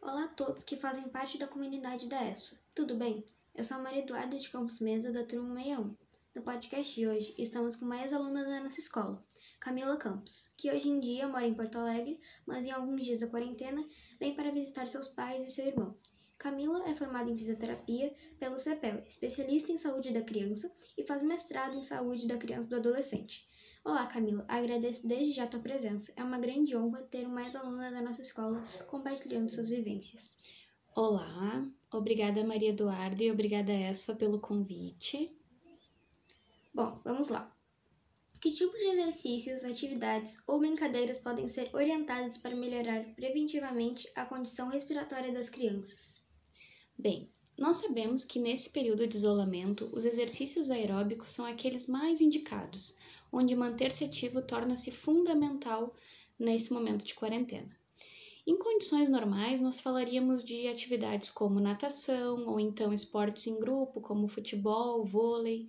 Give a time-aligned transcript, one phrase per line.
[0.00, 2.56] Olá a todos que fazem parte da comunidade da ESFA.
[2.72, 3.24] Tudo bem?
[3.52, 5.96] Eu sou a Maria Eduarda de Campos Mesa, da turma 61.
[6.36, 9.20] No podcast de hoje, estamos com uma ex-aluna da nossa escola,
[9.58, 13.26] Camila Campos, que hoje em dia mora em Porto Alegre, mas em alguns dias da
[13.26, 13.84] quarentena
[14.20, 15.96] vem para visitar seus pais e seu irmão.
[16.38, 21.76] Camila é formada em fisioterapia pelo CEPEL, especialista em saúde da criança e faz mestrado
[21.76, 23.48] em saúde da criança e do adolescente.
[23.84, 24.44] Olá, Camila.
[24.48, 26.12] Agradeço desde já a tua presença.
[26.16, 30.36] É uma grande honra ter uma ex-aluna da nossa escola compartilhando suas vivências.
[30.94, 35.34] Olá, obrigada Maria Eduarda e obrigada Esfa pelo convite.
[36.74, 37.54] Bom, vamos lá.
[38.40, 44.68] Que tipo de exercícios, atividades ou brincadeiras podem ser orientadas para melhorar preventivamente a condição
[44.68, 46.22] respiratória das crianças?
[46.98, 52.96] Bem, nós sabemos que nesse período de isolamento, os exercícios aeróbicos são aqueles mais indicados,
[53.32, 55.94] onde manter-se ativo torna-se fundamental
[56.38, 57.76] nesse momento de quarentena.
[58.46, 64.26] Em condições normais, nós falaríamos de atividades como natação ou então esportes em grupo, como
[64.26, 65.68] futebol, vôlei,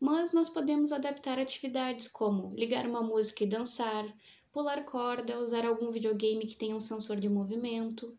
[0.00, 4.04] mas nós podemos adaptar atividades como ligar uma música e dançar,
[4.50, 8.12] pular corda, usar algum videogame que tenha um sensor de movimento.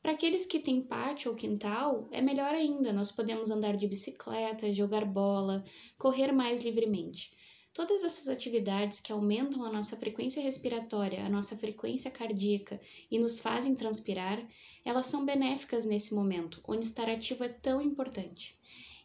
[0.00, 4.72] Para aqueles que têm pátio ou quintal, é melhor ainda, nós podemos andar de bicicleta,
[4.72, 5.64] jogar bola,
[5.98, 7.32] correr mais livremente.
[7.74, 12.80] Todas essas atividades que aumentam a nossa frequência respiratória, a nossa frequência cardíaca
[13.10, 14.40] e nos fazem transpirar,
[14.84, 18.56] elas são benéficas nesse momento, onde estar ativo é tão importante.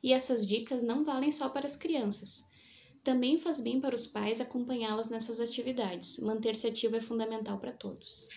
[0.03, 2.47] E essas dicas não valem só para as crianças.
[3.03, 6.19] Também faz bem para os pais acompanhá-las nessas atividades.
[6.19, 8.29] Manter-se ativo é fundamental para todos.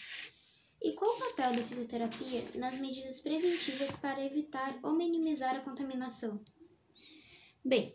[0.80, 6.40] E qual o papel da fisioterapia nas medidas preventivas para evitar ou minimizar a contaminação?
[7.62, 7.94] Bem,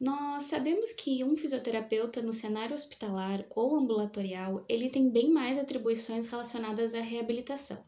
[0.00, 6.26] nós sabemos que um fisioterapeuta no cenário hospitalar ou ambulatorial, ele tem bem mais atribuições
[6.26, 7.84] relacionadas à reabilitação.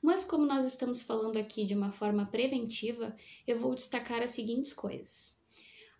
[0.00, 3.14] Mas como nós estamos falando aqui de uma forma preventiva,
[3.46, 5.42] eu vou destacar as seguintes coisas.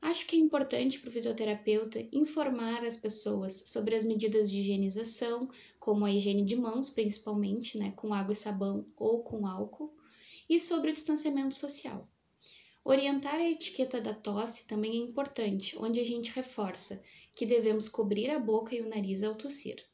[0.00, 5.50] Acho que é importante para o fisioterapeuta informar as pessoas sobre as medidas de higienização,
[5.78, 9.94] como a higiene de mãos, principalmente, né, com água e sabão ou com álcool,
[10.48, 12.08] e sobre o distanciamento social.
[12.84, 18.28] Orientar a etiqueta da tosse também é importante, onde a gente reforça que devemos cobrir
[18.30, 19.84] a boca e o nariz ao tossir.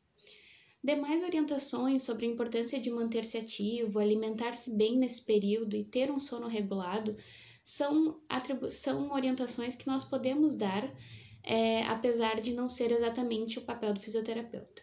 [0.82, 6.18] Demais orientações sobre a importância de manter-se ativo, alimentar-se bem nesse período e ter um
[6.18, 7.14] sono regulado
[7.62, 8.18] são,
[8.70, 10.90] são orientações que nós podemos dar,
[11.42, 14.82] é, apesar de não ser exatamente o papel do fisioterapeuta.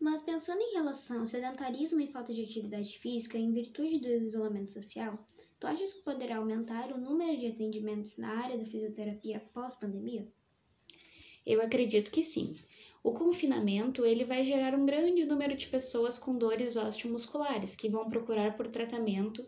[0.00, 4.72] Mas pensando em relação ao sedentarismo e falta de atividade física em virtude do isolamento
[4.72, 5.18] social,
[5.60, 10.26] Tu achas que poderá aumentar o número de atendimentos na área da fisioterapia pós-pandemia?
[11.44, 12.54] Eu acredito que sim.
[13.02, 18.08] O confinamento ele vai gerar um grande número de pessoas com dores osteomusculares que vão
[18.08, 19.44] procurar por tratamento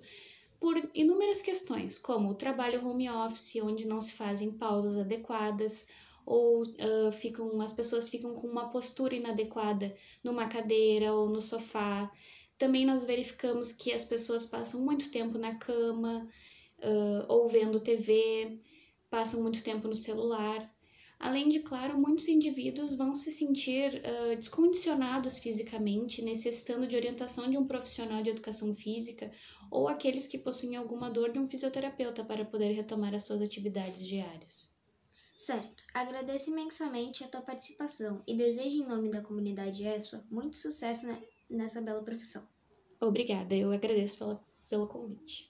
[0.59, 5.87] por inúmeras questões, como o trabalho home office, onde não se fazem pausas adequadas,
[6.27, 12.11] ou uh, ficam, as pessoas ficam com uma postura inadequada numa cadeira ou no sofá,
[12.61, 16.29] também nós verificamos que as pessoas passam muito tempo na cama,
[16.79, 18.61] uh, ou vendo TV,
[19.09, 20.71] passam muito tempo no celular.
[21.19, 27.57] Além de, claro, muitos indivíduos vão se sentir uh, descondicionados fisicamente, necessitando de orientação de
[27.57, 29.33] um profissional de educação física
[29.71, 34.07] ou aqueles que possuem alguma dor de um fisioterapeuta para poder retomar as suas atividades
[34.07, 34.79] diárias.
[35.41, 41.07] Certo, agradeço imensamente a tua participação e desejo, em nome da comunidade ESFA, muito sucesso
[41.49, 42.47] nessa bela profissão.
[43.01, 45.50] Obrigada, eu agradeço pela, pelo convite.